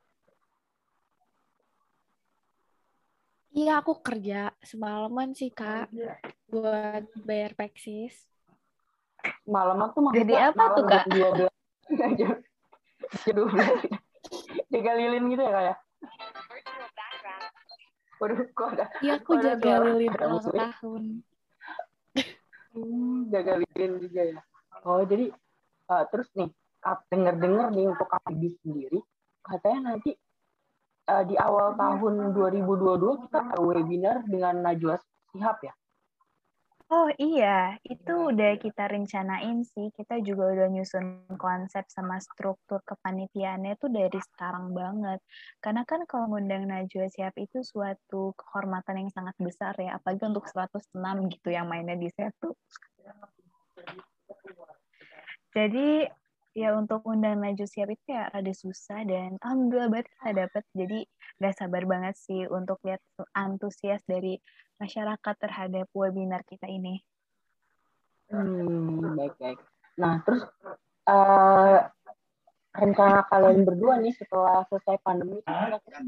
Iya, 3.55 3.79
aku 3.79 4.03
kerja 4.03 4.51
semalaman 4.67 5.31
sih, 5.31 5.55
Kak, 5.55 5.87
buat 6.51 7.07
bayar 7.23 7.55
Peksis. 7.55 8.19
Malaman 9.47 9.95
tuh 9.95 10.03
maksudnya 10.11 10.27
Jadi 10.27 10.35
apa 10.35 10.65
tuh, 10.75 10.85
Kak? 10.91 11.05
Dua 13.31 13.47
belas. 13.47 13.71
Jaga 14.75 14.93
lilin 14.99 15.25
gitu 15.31 15.43
ya, 15.47 15.53
Kak 15.55 15.65
ya? 15.71 15.75
Waduh, 18.19 18.39
kok 18.59 18.69
ada? 18.75 18.87
Iya, 18.99 19.13
aku 19.23 19.33
jaga 19.39 19.73
lilin 19.87 20.13
ulang 20.19 20.47
tahun. 20.51 21.05
Hmm, 22.75 23.31
jaga 23.31 23.55
lilin 23.63 23.93
juga 24.03 24.23
ya. 24.35 24.41
Oh, 24.83 24.99
jadi 25.07 25.31
uh, 25.95 26.05
terus 26.11 26.27
nih, 26.35 26.51
denger-denger 26.83 27.71
nih 27.71 27.87
untuk 27.87 28.11
Abi 28.19 28.51
sendiri, 28.67 28.99
katanya 29.47 29.95
nanti 29.95 30.19
uh, 31.09 31.25
di 31.25 31.37
awal 31.37 31.77
tahun 31.77 32.33
2022 32.33 33.25
kita 33.29 33.39
ada 33.53 33.61
webinar 33.61 34.25
dengan 34.25 34.65
Najwa 34.65 34.97
Sihab 35.33 35.59
ya. 35.65 35.75
Oh 36.93 37.09
iya, 37.17 37.81
itu 37.83 38.31
udah 38.31 38.61
kita 38.61 38.87
rencanain 38.87 39.65
sih. 39.65 39.89
Kita 39.97 40.21
juga 40.21 40.53
udah 40.53 40.69
nyusun 40.69 41.27
konsep 41.41 41.89
sama 41.89 42.21
struktur 42.21 42.85
kepanitiaannya 42.85 43.75
itu 43.75 43.89
dari 43.89 44.21
sekarang 44.21 44.77
banget. 44.77 45.19
Karena 45.65 45.83
kan 45.89 46.05
kalau 46.05 46.29
ngundang 46.31 46.69
Najwa 46.69 47.09
Siap 47.09 47.35
itu 47.41 47.65
suatu 47.65 48.37
kehormatan 48.37 49.01
yang 49.01 49.11
sangat 49.11 49.35
besar 49.41 49.73
ya, 49.81 49.97
apalagi 49.97 50.29
untuk 50.29 50.45
106 50.47 51.33
gitu 51.33 51.49
yang 51.51 51.67
mainnya 51.67 51.97
di 51.97 52.13
satu. 52.13 52.53
Jadi 55.57 56.05
ya 56.55 56.71
untuk 56.79 57.03
undang 57.03 57.43
maju 57.43 57.67
siap 57.67 57.91
itu 57.91 58.15
ya 58.15 58.31
rada 58.31 58.55
susah 58.55 59.03
dan 59.03 59.35
alhamdulillah 59.43 59.91
banget 59.91 60.07
kita 60.15 60.31
dapat 60.47 60.65
jadi 60.71 60.99
gak 61.43 61.55
sabar 61.59 61.83
banget 61.83 62.15
sih 62.15 62.47
untuk 62.47 62.79
lihat 62.87 63.03
antusias 63.35 64.01
dari 64.07 64.39
masyarakat 64.79 65.35
terhadap 65.39 65.87
webinar 65.95 66.47
kita 66.47 66.71
ini. 66.71 67.03
Hmm, 68.31 69.19
baik 69.19 69.35
baik. 69.39 69.59
Nah 69.99 70.23
terus 70.23 70.43
uh, 71.07 71.79
rencana 72.75 73.23
kalian 73.31 73.63
berdua 73.63 74.03
nih 74.03 74.11
setelah 74.19 74.67
selesai 74.67 74.99
pandemi 75.07 75.39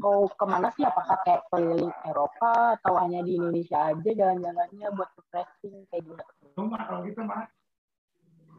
mau 0.03 0.27
ke 0.27 0.45
mana 0.47 0.67
sih? 0.75 0.83
Apakah 0.83 1.15
kayak 1.23 1.47
keliling 1.47 1.95
Eropa 2.03 2.75
atau 2.75 2.99
hanya 2.99 3.23
di 3.23 3.39
Indonesia 3.39 3.95
aja 3.95 4.09
jalan-jalannya 4.11 4.87
buat 4.95 5.09
refreshing 5.15 5.87
kayak? 5.87 5.96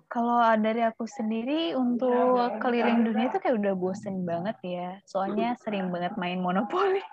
Kalau 0.08 0.40
dari 0.56 0.80
aku 0.80 1.04
sendiri 1.04 1.76
untuk 1.76 2.56
keliling 2.64 3.04
dunia 3.04 3.28
itu 3.28 3.38
kayak 3.44 3.60
udah 3.60 3.74
bosen 3.76 4.24
banget 4.24 4.56
ya. 4.64 4.96
Soalnya 5.04 5.52
sering 5.60 5.92
banget 5.92 6.16
main 6.16 6.40
monopoli. 6.40 7.04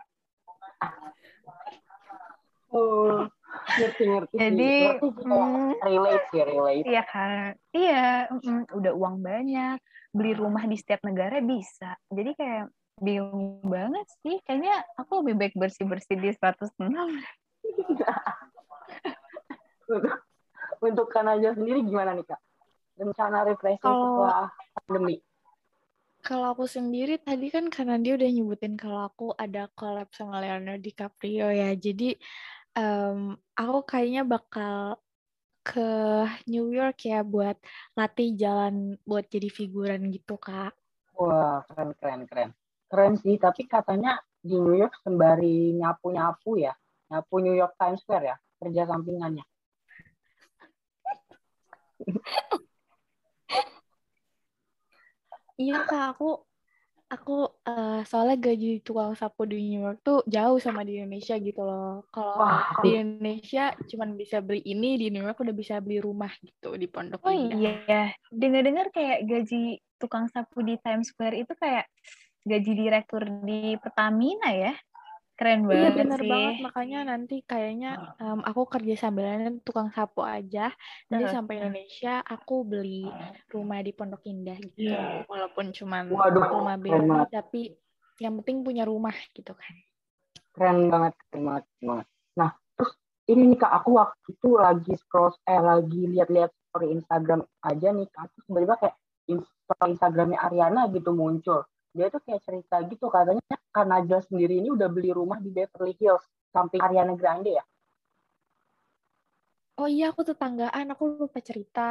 Oh, 2.72 3.28
ngerti 3.76 4.04
ngerti. 4.08 4.36
Jadi 4.40 4.74
mm, 5.00 5.72
relate 5.84 6.28
ya 6.32 6.44
relate. 6.48 6.86
Iya 6.88 7.04
kan. 7.04 7.52
Iya, 7.76 8.32
mm, 8.32 8.64
udah 8.80 8.94
uang 8.96 9.20
banyak, 9.20 9.76
beli 10.16 10.32
rumah 10.36 10.64
di 10.64 10.80
setiap 10.80 11.04
negara 11.04 11.44
bisa. 11.44 12.00
Jadi 12.08 12.32
kayak 12.36 12.72
bingung 13.04 13.60
banget 13.68 14.08
sih. 14.24 14.40
Kayaknya 14.48 14.88
aku 14.96 15.20
lebih 15.24 15.36
baik 15.36 15.54
bersih-bersih 15.60 16.16
di 16.16 16.32
106. 16.32 16.80
untuk 19.86 20.18
untuk 20.82 21.08
Kanaja 21.12 21.54
sendiri 21.56 21.84
gimana 21.84 22.16
nih 22.16 22.24
Kak? 22.24 22.40
Rencana 22.96 23.44
refreshing 23.48 23.84
kalau, 23.84 24.26
setelah 24.26 24.48
pandemi? 24.84 25.16
Kalau 26.26 26.48
aku 26.58 26.66
sendiri 26.66 27.22
tadi 27.22 27.54
kan 27.54 27.70
karena 27.70 28.02
dia 28.02 28.18
udah 28.18 28.30
nyebutin 28.32 28.76
kalau 28.80 29.06
aku 29.06 29.36
ada 29.38 29.70
collab 29.78 30.10
sama 30.16 30.42
Leonardo 30.42 30.82
DiCaprio 30.82 31.54
ya, 31.54 31.76
jadi 31.78 32.18
um, 32.80 33.38
aku 33.54 33.80
kayaknya 33.86 34.26
bakal 34.26 34.98
ke 35.66 35.90
New 36.46 36.70
York 36.70 37.02
ya 37.10 37.26
buat 37.26 37.58
latih 37.98 38.38
jalan 38.38 39.02
buat 39.02 39.26
jadi 39.26 39.50
figuran 39.50 40.14
gitu 40.14 40.38
kak. 40.38 40.78
Wah 41.18 41.66
keren 41.66 41.98
keren 41.98 42.22
keren 42.30 42.50
keren 42.86 43.14
sih 43.18 43.42
tapi 43.42 43.66
katanya 43.66 44.22
di 44.46 44.62
New 44.62 44.78
York 44.78 44.94
sembari 45.02 45.74
nyapu 45.74 46.14
nyapu 46.14 46.62
ya 46.62 46.78
nyapu 47.10 47.42
New 47.42 47.58
York 47.58 47.74
Times 47.82 48.06
Square 48.06 48.26
ya 48.30 48.38
kerja 48.62 48.86
sampingannya. 48.86 49.42
iya 55.62 55.84
kak 55.88 56.16
aku 56.16 56.46
aku 57.06 57.54
uh, 57.70 58.02
soalnya 58.04 58.38
gaji 58.50 58.82
tukang 58.82 59.14
sapu 59.14 59.46
di 59.46 59.62
New 59.62 59.86
York 59.86 60.02
tuh 60.02 60.26
jauh 60.26 60.58
sama 60.58 60.82
di 60.82 60.98
Indonesia 60.98 61.38
gitu 61.38 61.62
loh. 61.62 62.02
Kalau 62.10 62.50
di 62.82 62.98
Indonesia 62.98 63.72
cuman 63.86 64.18
bisa 64.18 64.42
beli 64.42 64.66
ini, 64.66 64.98
di 64.98 65.08
New 65.14 65.22
York 65.22 65.38
udah 65.38 65.56
bisa 65.56 65.78
beli 65.80 66.02
rumah 66.02 66.34
gitu 66.42 66.74
di 66.76 66.90
Pondok 66.90 67.22
Oh 67.24 67.34
iya, 67.34 68.14
dengar-dengar 68.34 68.90
kayak 68.90 69.26
gaji 69.30 69.80
tukang 70.02 70.28
sapu 70.34 70.66
di 70.66 70.76
Times 70.82 71.14
Square 71.14 71.38
itu 71.38 71.54
kayak 71.56 71.86
gaji 72.46 72.72
direktur 72.74 73.22
di 73.46 73.78
Pertamina 73.78 74.50
ya? 74.54 74.74
Keren 75.36 75.68
banget 75.68 75.92
iya, 75.92 76.00
bener 76.00 76.22
sih. 76.24 76.32
banget. 76.32 76.54
Makanya 76.64 77.00
nanti 77.12 77.36
kayaknya 77.44 77.92
um, 78.24 78.40
aku 78.40 78.72
kerja 78.72 78.96
sambilan 78.96 79.60
tukang 79.68 79.92
sapu 79.92 80.24
aja. 80.24 80.72
Nanti 81.12 81.28
uh. 81.28 81.34
sampai 81.36 81.60
Indonesia 81.60 82.24
aku 82.24 82.64
beli 82.64 83.04
rumah 83.52 83.84
di 83.84 83.92
Pondok 83.92 84.24
Indah 84.24 84.56
gitu. 84.56 84.96
Yeah. 84.96 85.28
Walaupun 85.28 85.76
cuma 85.76 86.08
rumah 86.08 86.80
baby, 86.80 87.12
tapi 87.28 87.62
yang 88.24 88.40
penting 88.40 88.64
punya 88.64 88.88
rumah 88.88 89.16
gitu 89.36 89.52
kan. 89.52 89.76
Keren 90.56 90.88
banget, 90.88 91.14
keren 91.28 91.44
banget. 91.84 92.06
Nah, 92.40 92.56
terus 92.80 92.96
ini 93.28 93.44
nih 93.52 93.60
Kak, 93.60 93.74
aku 93.84 93.90
waktu 94.00 94.28
itu 94.32 94.50
lagi 94.56 94.94
scroll, 94.96 95.36
eh 95.44 95.60
lagi 95.60 96.02
lihat-lihat 96.16 96.52
story 96.72 96.96
Instagram 96.96 97.44
aja 97.60 97.92
nih 97.92 98.08
Kak. 98.08 98.32
Terus 98.32 98.44
tiba-tiba 98.48 98.76
kayak 98.80 98.96
Instagramnya 99.84 100.40
Ariana 100.40 100.88
gitu 100.96 101.12
muncul 101.12 101.68
dia 101.96 102.08
tuh 102.14 102.22
kayak 102.26 102.42
cerita 102.48 102.76
gitu 102.92 103.06
katanya 103.16 103.42
Kak 103.76 103.86
Najla 103.92 104.20
sendiri 104.28 104.54
ini 104.62 104.70
udah 104.76 104.88
beli 104.96 105.10
rumah 105.20 105.40
di 105.40 105.50
Beverly 105.56 105.94
Hills 106.00 106.26
samping 106.54 106.82
Ariana 106.84 107.16
Grande 107.20 107.52
ya? 107.60 107.64
Oh 109.82 109.88
iya 109.96 110.06
aku 110.12 110.22
tetanggaan 110.30 110.88
aku 110.94 111.04
lupa 111.20 111.40
cerita. 111.48 111.82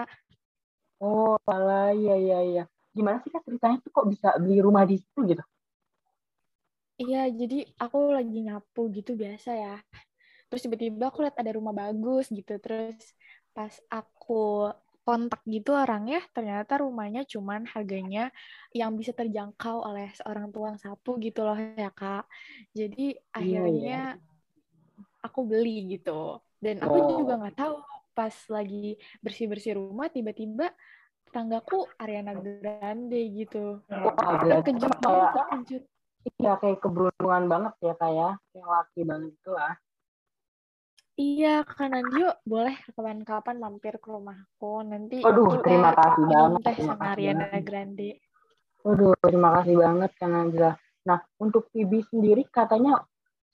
Oh 1.05 1.35
salah 1.47 1.85
iya 2.01 2.15
iya 2.25 2.37
iya. 2.49 2.63
Gimana 2.97 3.17
sih 3.23 3.31
kak 3.35 3.43
ceritanya 3.47 3.77
tuh 3.85 3.91
kok 3.97 4.07
bisa 4.13 4.29
beli 4.43 4.57
rumah 4.67 4.85
di 4.91 4.97
situ 5.03 5.21
gitu? 5.31 5.43
Iya 7.03 7.19
jadi 7.41 7.57
aku 7.83 7.99
lagi 8.17 8.37
nyapu 8.47 8.81
gitu 8.97 9.11
biasa 9.23 9.51
ya. 9.65 9.75
Terus 10.49 10.63
tiba-tiba 10.65 11.05
aku 11.11 11.19
lihat 11.25 11.37
ada 11.43 11.53
rumah 11.59 11.75
bagus 11.83 12.25
gitu 12.39 12.53
terus 12.65 12.97
pas 13.57 13.75
aku 13.99 14.35
kontak 15.05 15.45
gitu 15.45 15.77
orang 15.77 16.09
ya 16.09 16.25
ternyata 16.33 16.81
rumahnya 16.81 17.29
cuman 17.29 17.69
harganya 17.69 18.33
yang 18.73 18.97
bisa 18.97 19.13
terjangkau 19.13 19.85
oleh 19.85 20.09
seorang 20.17 20.49
tuang 20.49 20.81
sapu 20.81 21.21
gitu 21.21 21.45
loh 21.45 21.57
ya 21.57 21.93
kak 21.93 22.25
jadi 22.73 23.13
iya, 23.13 23.37
akhirnya 23.37 24.01
iya. 24.17 25.21
aku 25.21 25.45
beli 25.45 26.01
gitu 26.01 26.41
dan 26.59 26.81
aku 26.81 26.97
oh. 26.97 27.09
juga 27.21 27.37
nggak 27.37 27.57
tahu 27.61 27.75
pas 28.17 28.35
lagi 28.49 28.97
bersih 29.21 29.47
bersih 29.47 29.77
rumah 29.77 30.09
tiba-tiba 30.09 30.73
tetanggaku 31.29 31.85
Ariana 32.01 32.33
Grande 32.41 33.21
gitu 33.37 33.85
Wah, 33.93 34.41
terkejut 34.41 34.95
banget 35.05 35.31
terkejut 35.37 35.85
Iya 36.41 36.57
kayak 36.57 36.81
keberuntungan 36.81 37.45
banget 37.53 37.75
ya 37.85 37.95
kayak 38.01 38.17
ya. 38.17 38.31
yang 38.57 38.69
laki 38.73 39.01
banget 39.05 39.37
itu 39.37 39.51
lah 39.53 39.77
Iya, 41.15 41.63
Kak 41.63 41.95
Nandio 41.95 42.43
boleh 42.43 42.75
kapan-kapan 42.91 43.63
mampir 43.63 44.03
ke 44.03 44.09
rumahku. 44.11 44.83
Nanti 44.83 45.23
Aduh, 45.23 45.63
terima 45.63 45.95
kasih 45.95 46.25
banget. 46.27 46.61
Teh 46.67 46.77
sama 46.83 47.05
Ariana 47.15 47.47
Grande. 47.63 48.19
Waduh, 48.83 49.15
terima 49.23 49.55
kasih 49.63 49.75
banget 49.79 50.11
Kak 50.19 50.27
Najla. 50.27 50.73
Nah, 51.07 51.19
untuk 51.39 51.71
Ibi 51.71 52.03
sendiri 52.11 52.43
katanya 52.51 52.99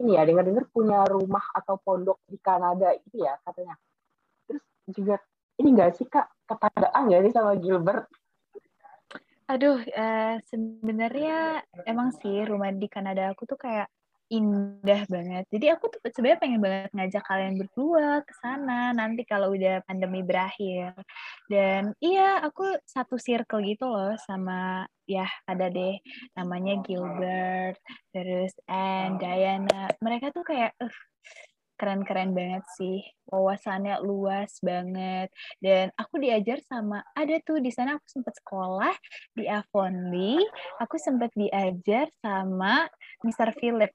ini 0.01 0.17
ya, 0.17 0.25
dengar-dengar 0.25 0.73
punya 0.73 1.05
rumah 1.05 1.45
atau 1.53 1.77
pondok 1.77 2.25
di 2.25 2.41
Kanada 2.41 2.97
itu 2.97 3.21
ya 3.21 3.37
katanya. 3.45 3.77
Terus 4.49 4.65
juga 4.89 5.21
ini 5.61 5.69
enggak 5.77 6.01
sih 6.01 6.09
Kak 6.09 6.49
ketandaan 6.49 7.13
nggak 7.13 7.23
sih 7.29 7.33
sama 7.37 7.53
Gilbert? 7.61 8.09
Aduh, 9.53 9.85
uh, 9.85 10.35
sebenarnya 10.49 11.61
emang 11.85 12.17
sih 12.17 12.41
rumah 12.49 12.73
di 12.73 12.89
Kanada 12.89 13.29
aku 13.29 13.45
tuh 13.45 13.61
kayak 13.61 13.93
indah 14.31 15.03
banget. 15.11 15.45
Jadi 15.51 15.67
aku 15.75 15.91
tuh 15.91 16.01
sebenarnya 16.15 16.41
pengen 16.41 16.63
banget 16.63 16.91
ngajak 16.95 17.25
kalian 17.27 17.55
berdua 17.59 18.23
ke 18.23 18.33
sana 18.39 18.95
nanti 18.95 19.27
kalau 19.27 19.51
udah 19.51 19.83
pandemi 19.85 20.23
berakhir. 20.23 20.95
Dan 21.51 21.91
iya, 21.99 22.39
aku 22.39 22.79
satu 22.87 23.19
circle 23.19 23.67
gitu 23.67 23.91
loh 23.91 24.15
sama 24.23 24.87
ya 25.11 25.27
ada 25.51 25.67
deh 25.67 25.99
namanya 26.39 26.79
Gilbert, 26.87 27.77
terus 28.15 28.55
and 28.71 29.19
Diana. 29.19 29.91
Mereka 29.99 30.31
tuh 30.31 30.47
kayak 30.47 30.79
uh, 30.79 30.95
keren-keren 31.75 32.31
banget 32.31 32.63
sih. 32.79 33.01
Wawasannya 33.27 33.99
luas 34.05 34.61
banget. 34.63 35.33
Dan 35.59 35.89
aku 35.97 36.21
diajar 36.23 36.61
sama 36.63 37.01
ada 37.17 37.41
tuh 37.41 37.59
di 37.59 37.73
sana 37.73 37.97
aku 37.97 38.07
sempat 38.07 38.37
sekolah 38.39 38.95
di 39.33 39.49
Avonlea. 39.49 40.45
Aku 40.85 41.01
sempat 41.01 41.33
diajar 41.33 42.13
sama 42.21 42.85
Mr. 43.25 43.57
Philip 43.57 43.91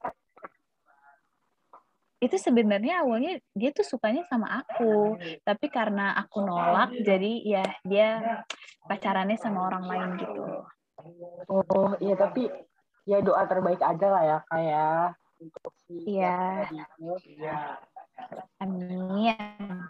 itu 2.24 2.38
sebenarnya 2.40 3.04
awalnya 3.04 3.38
dia 3.52 3.70
tuh 3.76 3.84
sukanya 3.84 4.24
sama 4.28 4.64
aku. 4.64 5.20
Tapi 5.44 5.68
karena 5.68 6.16
aku 6.16 6.42
nolak 6.42 6.96
jadi 7.04 7.32
ya 7.44 7.66
dia 7.84 8.10
pacarannya 8.88 9.36
sama 9.36 9.68
orang 9.68 9.84
lain 9.86 10.10
gitu. 10.22 10.44
Oh 11.52 11.92
iya 12.00 12.16
tapi 12.16 12.48
ya 13.06 13.22
doa 13.22 13.44
terbaik 13.46 13.84
aja 13.84 14.08
lah 14.10 14.24
ya 14.24 14.38
kayak 14.50 15.14
untuk 15.38 15.74
si 15.86 16.18
iya. 16.18 16.66
Ya. 16.72 17.56
amin. 18.64 19.86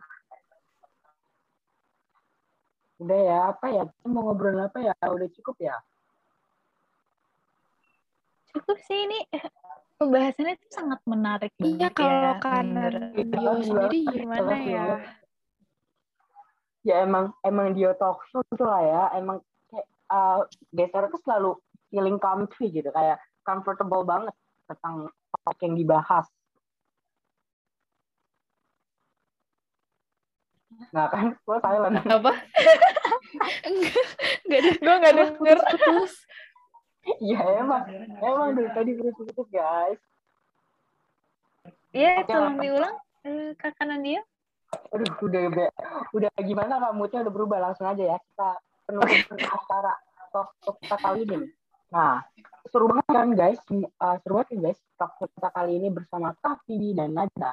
Udah 2.96 3.20
ya 3.20 3.38
apa 3.52 3.66
ya? 3.70 3.84
Mau 4.08 4.32
ngobrol 4.32 4.56
apa 4.56 4.80
ya? 4.82 4.96
Udah 5.04 5.30
cukup 5.36 5.56
ya? 5.60 5.76
Cukup 8.56 8.80
sih 8.88 9.04
ini 9.04 9.20
pembahasannya 10.06 10.54
itu 10.54 10.68
sangat 10.70 11.02
menarik 11.10 11.52
iya 11.66 11.90
kalau 11.90 12.22
ya, 12.22 12.34
karena 12.38 12.84
dia 12.94 13.26
sendiri 13.66 14.00
gimana 14.06 14.56
ya? 14.62 14.86
Ya 16.86 16.96
emang 17.02 17.34
emang 17.42 17.74
dia 17.74 17.98
talk 17.98 18.22
show 18.30 18.46
gitu 18.54 18.62
lah 18.62 18.82
ya. 18.86 19.04
Emang 19.18 19.42
kayak 19.74 19.88
uh, 20.14 20.46
geser 20.70 21.10
tuh 21.10 21.22
selalu 21.26 21.52
feeling 21.90 22.22
comfy 22.22 22.70
gitu 22.70 22.94
kayak 22.94 23.18
comfortable 23.42 24.06
banget 24.06 24.34
tentang 24.70 25.10
topik 25.34 25.60
yang 25.66 25.74
dibahas. 25.74 26.30
Nah 30.94 31.08
kan, 31.10 31.34
gue 31.34 31.58
silent. 31.64 31.96
Apa? 32.04 32.32
enggak, 33.68 33.96
enggak, 34.46 34.62
gue 34.78 34.96
enggak 34.96 35.16
denger. 35.16 35.58
Terus, 35.80 36.14
Iya 37.06 37.40
emang, 37.62 37.86
emang 38.18 38.50
dari 38.58 38.70
tadi 38.74 38.92
putus-putus 38.98 39.48
guys. 39.54 40.02
Iya, 41.96 42.26
tolong 42.28 42.58
diulang 42.60 42.96
eh, 43.24 43.54
kakak 43.56 43.88
Nadia. 43.88 44.22
Aduh, 44.92 45.08
udah 45.24 45.70
udah 46.12 46.30
gimana 46.44 46.92
moodnya 46.92 47.24
udah 47.24 47.34
berubah 47.34 47.60
langsung 47.62 47.88
aja 47.88 48.16
ya 48.16 48.18
kita 48.20 48.50
penutupan 48.90 49.38
acara 49.48 49.94
talk 50.34 50.50
kita 50.84 50.98
kali 51.00 51.20
ini. 51.24 51.38
Nah, 51.94 52.20
seru 52.68 52.92
banget 52.92 53.08
kan 53.08 53.30
guys, 53.32 53.60
uh, 53.72 54.16
seru 54.20 54.42
banget 54.42 54.60
guys 54.60 54.80
talk 55.00 55.16
kita 55.22 55.50
kali 55.54 55.80
ini 55.80 55.88
bersama 55.94 56.36
Kak 56.44 56.68
dan 56.68 57.10
Najda. 57.16 57.52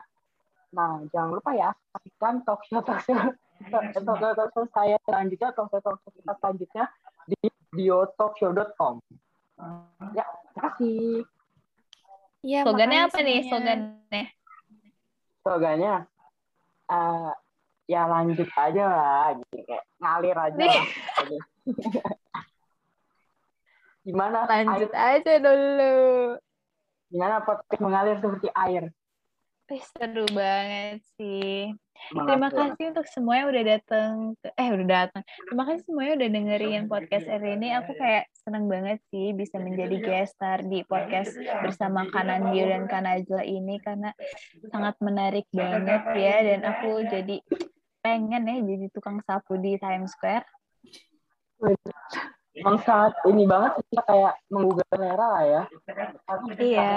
Nah, 0.72 1.04
jangan 1.12 1.36
lupa 1.36 1.52
ya, 1.52 1.70
saksikan 1.92 2.42
talk 2.48 2.64
show 2.66 2.80
talk 2.82 3.04
show 3.04 3.14
talk 3.70 3.84
show, 3.94 4.02
talk 4.18 4.50
show 4.50 4.64
saya 4.72 4.96
selanjutnya, 5.04 5.52
talk 5.54 5.68
show 5.70 5.80
talk 5.84 6.00
show 6.02 6.10
kita 6.10 6.32
selanjutnya 6.40 6.84
di 7.28 7.38
biotalkshow.com. 7.70 8.98
Ya, 10.12 10.24
terima 10.26 10.60
kasih. 10.68 11.22
Iya, 12.42 12.60
slogannya 12.66 12.98
apa 13.06 13.18
nih 13.22 13.38
slogannya? 13.46 14.24
Slogannya 15.42 15.94
uh, 16.90 17.32
ya 17.86 18.02
lanjut 18.10 18.48
aja 18.50 18.84
lah, 18.90 19.26
gitu 19.38 19.62
kayak 19.62 19.84
ngalir 20.02 20.36
aja 20.36 20.58
lah. 20.58 20.86
Gimana? 24.02 24.38
Lanjut 24.50 24.90
air? 24.90 25.22
aja 25.22 25.32
dulu. 25.38 25.94
Gimana 27.12 27.44
podcast 27.46 27.78
mengalir 27.78 28.18
seperti 28.18 28.48
air? 28.50 28.90
Seru 29.80 30.28
banget 30.36 31.00
sih. 31.16 31.72
Terima 32.12 32.50
kasih 32.50 32.92
untuk 32.92 33.06
semua 33.08 33.40
yang 33.40 33.48
udah 33.54 33.64
datang. 33.64 34.12
Eh, 34.58 34.68
udah 34.74 34.88
datang. 34.90 35.22
Terima 35.48 35.64
kasih 35.64 35.82
semuanya 35.86 36.12
udah 36.18 36.28
dengerin 36.34 36.82
podcast 36.90 37.26
hari 37.30 37.48
ini. 37.56 37.68
Aku 37.78 37.94
kayak 37.94 38.28
seneng 38.42 38.66
banget 38.66 38.98
sih 39.14 39.32
bisa 39.32 39.56
menjadi 39.62 39.96
guest 40.02 40.34
star 40.36 40.66
di 40.66 40.82
podcast 40.84 41.32
bersama 41.62 42.04
Kanan 42.10 42.50
Dio 42.50 42.68
dan 42.68 42.84
Kanajla 42.90 43.46
ini 43.46 43.78
karena 43.80 44.10
sangat 44.68 44.98
menarik 45.00 45.46
banget 45.54 46.02
ya. 46.18 46.36
Dan 46.42 46.60
aku 46.66 46.90
jadi 47.06 47.36
pengen 48.02 48.50
ya 48.50 48.58
jadi 48.60 48.86
tukang 48.90 49.22
sapu 49.24 49.56
di 49.56 49.78
Times 49.78 50.12
Square. 50.12 50.44
Emang 52.52 52.76
sangat 52.84 53.16
ini 53.30 53.48
banget 53.48 53.80
sih 53.88 53.96
kayak 54.04 54.34
menggugah 54.52 54.84
selera 54.90 55.26
lah 55.38 55.44
ya. 55.46 55.62
Iya, 56.60 56.92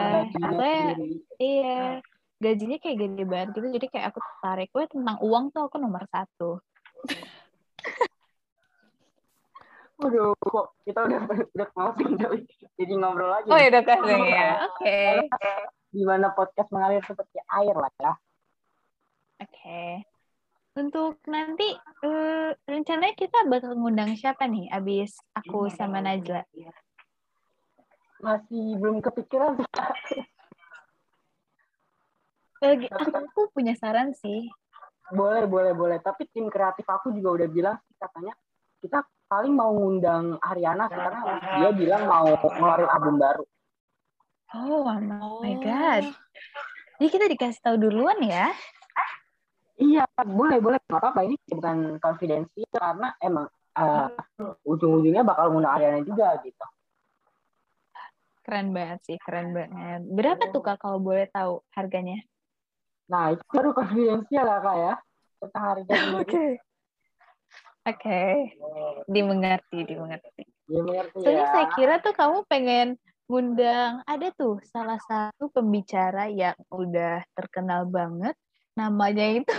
iya 1.39 2.03
gajinya 2.39 2.77
kayak 2.83 2.97
gede 2.99 3.23
banget 3.23 3.47
gitu 3.55 3.67
jadi 3.79 3.87
kayak 3.87 4.05
aku 4.11 4.19
tarik 4.43 4.69
gue 4.71 4.85
tentang 4.91 5.17
uang 5.23 5.55
tuh 5.55 5.71
aku 5.71 5.77
nomor 5.79 6.03
satu 6.11 6.59
Waduh, 9.95 10.35
kok 10.35 10.75
kita 10.83 11.07
udah 11.07 11.19
udah 11.55 11.67
closing 11.71 12.19
tapi 12.19 12.43
jadi 12.75 12.93
ngobrol 12.99 13.31
lagi. 13.31 13.47
Oh 13.47 13.55
ya 13.55 13.71
udah 13.71 13.83
closing 13.87 14.23
ya. 14.27 14.51
Oke. 14.67 14.99
Gimana 15.95 16.35
podcast 16.35 16.67
mengalir 16.75 16.99
seperti 16.99 17.39
air 17.47 17.75
lah 17.79 17.93
ya. 18.03 18.13
Oke. 19.39 20.03
Untuk 20.75 21.23
nanti 21.31 21.71
uh, 22.03 22.51
rencananya 22.67 23.15
kita 23.15 23.47
bakal 23.47 23.79
ngundang 23.79 24.11
siapa 24.19 24.43
nih 24.51 24.67
abis 24.67 25.15
aku 25.31 25.71
sama 25.71 26.03
Najla? 26.03 26.43
Masih 28.19 28.75
belum 28.75 28.99
kepikiran 28.99 29.63
sih. 30.11 30.19
Lagi, 32.63 32.87
aku 32.87 33.51
punya 33.51 33.75
saran 33.75 34.15
sih. 34.15 34.47
Boleh, 35.11 35.45
boleh, 35.45 35.73
boleh. 35.75 35.97
Tapi 36.01 36.25
tim 36.31 36.49
kreatif 36.49 36.87
aku 36.87 37.13
juga 37.13 37.43
udah 37.43 37.47
bilang 37.51 37.75
sih 37.85 37.95
katanya 37.99 38.33
kita 38.81 39.05
paling 39.25 39.53
mau 39.53 39.73
ngundang 39.73 40.37
Ariana 40.41 40.85
karena 40.89 41.19
dia 41.61 41.69
bilang 41.73 42.05
mau 42.09 42.29
ngeluarin 42.29 42.89
album 42.89 43.15
baru. 43.17 43.43
Oh, 44.55 44.87
oh 44.87 45.41
my 45.43 45.55
god. 45.59 46.09
Jadi 46.95 47.09
kita 47.11 47.25
dikasih 47.27 47.59
tahu 47.59 47.75
duluan 47.75 48.17
ya? 48.23 48.53
Iya, 49.75 50.07
boleh, 50.23 50.63
boleh. 50.63 50.79
Gak 50.87 51.01
apa-apa, 51.03 51.27
ini 51.27 51.35
bukan 51.51 51.99
konfidensi 51.99 52.63
karena 52.71 53.11
emang 53.19 53.51
uh, 53.75 54.07
ujung-ujungnya 54.63 55.27
bakal 55.27 55.51
ngundang 55.51 55.75
Ariana 55.75 55.99
juga 56.07 56.39
gitu. 56.39 56.65
Keren 58.45 58.71
banget 58.71 58.99
sih, 59.03 59.17
keren 59.19 59.51
banget. 59.51 60.05
Berapa 60.05 60.53
tuh 60.53 60.61
Kak 60.61 60.77
kalau 60.79 61.01
boleh 61.01 61.25
tahu 61.33 61.65
harganya? 61.73 62.21
Nah, 63.05 63.37
itu 63.37 63.43
baru 63.53 63.69
konfidensial 63.73 64.45
lah 64.45 64.59
Kak 64.61 64.75
ya. 64.77 64.93
Tentang 65.41 65.63
harganya. 65.63 66.17
Oke. 66.21 66.25
Oke. 66.25 66.49
Okay. 67.85 68.33
Dimengerti, 69.05 69.79
dimengerti. 69.85 70.43
Dimengerti 70.65 71.21
Soalnya 71.21 71.45
ya. 71.45 71.51
saya 71.53 71.67
kira 71.77 71.95
tuh 72.01 72.13
kamu 72.17 72.37
pengen 72.49 72.87
ngundang 73.25 74.05
ada 74.05 74.29
tuh 74.37 74.61
salah 74.69 75.01
satu 75.09 75.49
pembicara 75.49 76.29
yang 76.29 76.53
udah 76.69 77.25
terkenal 77.33 77.89
banget 77.89 78.37
namanya 78.77 79.41
itu 79.41 79.55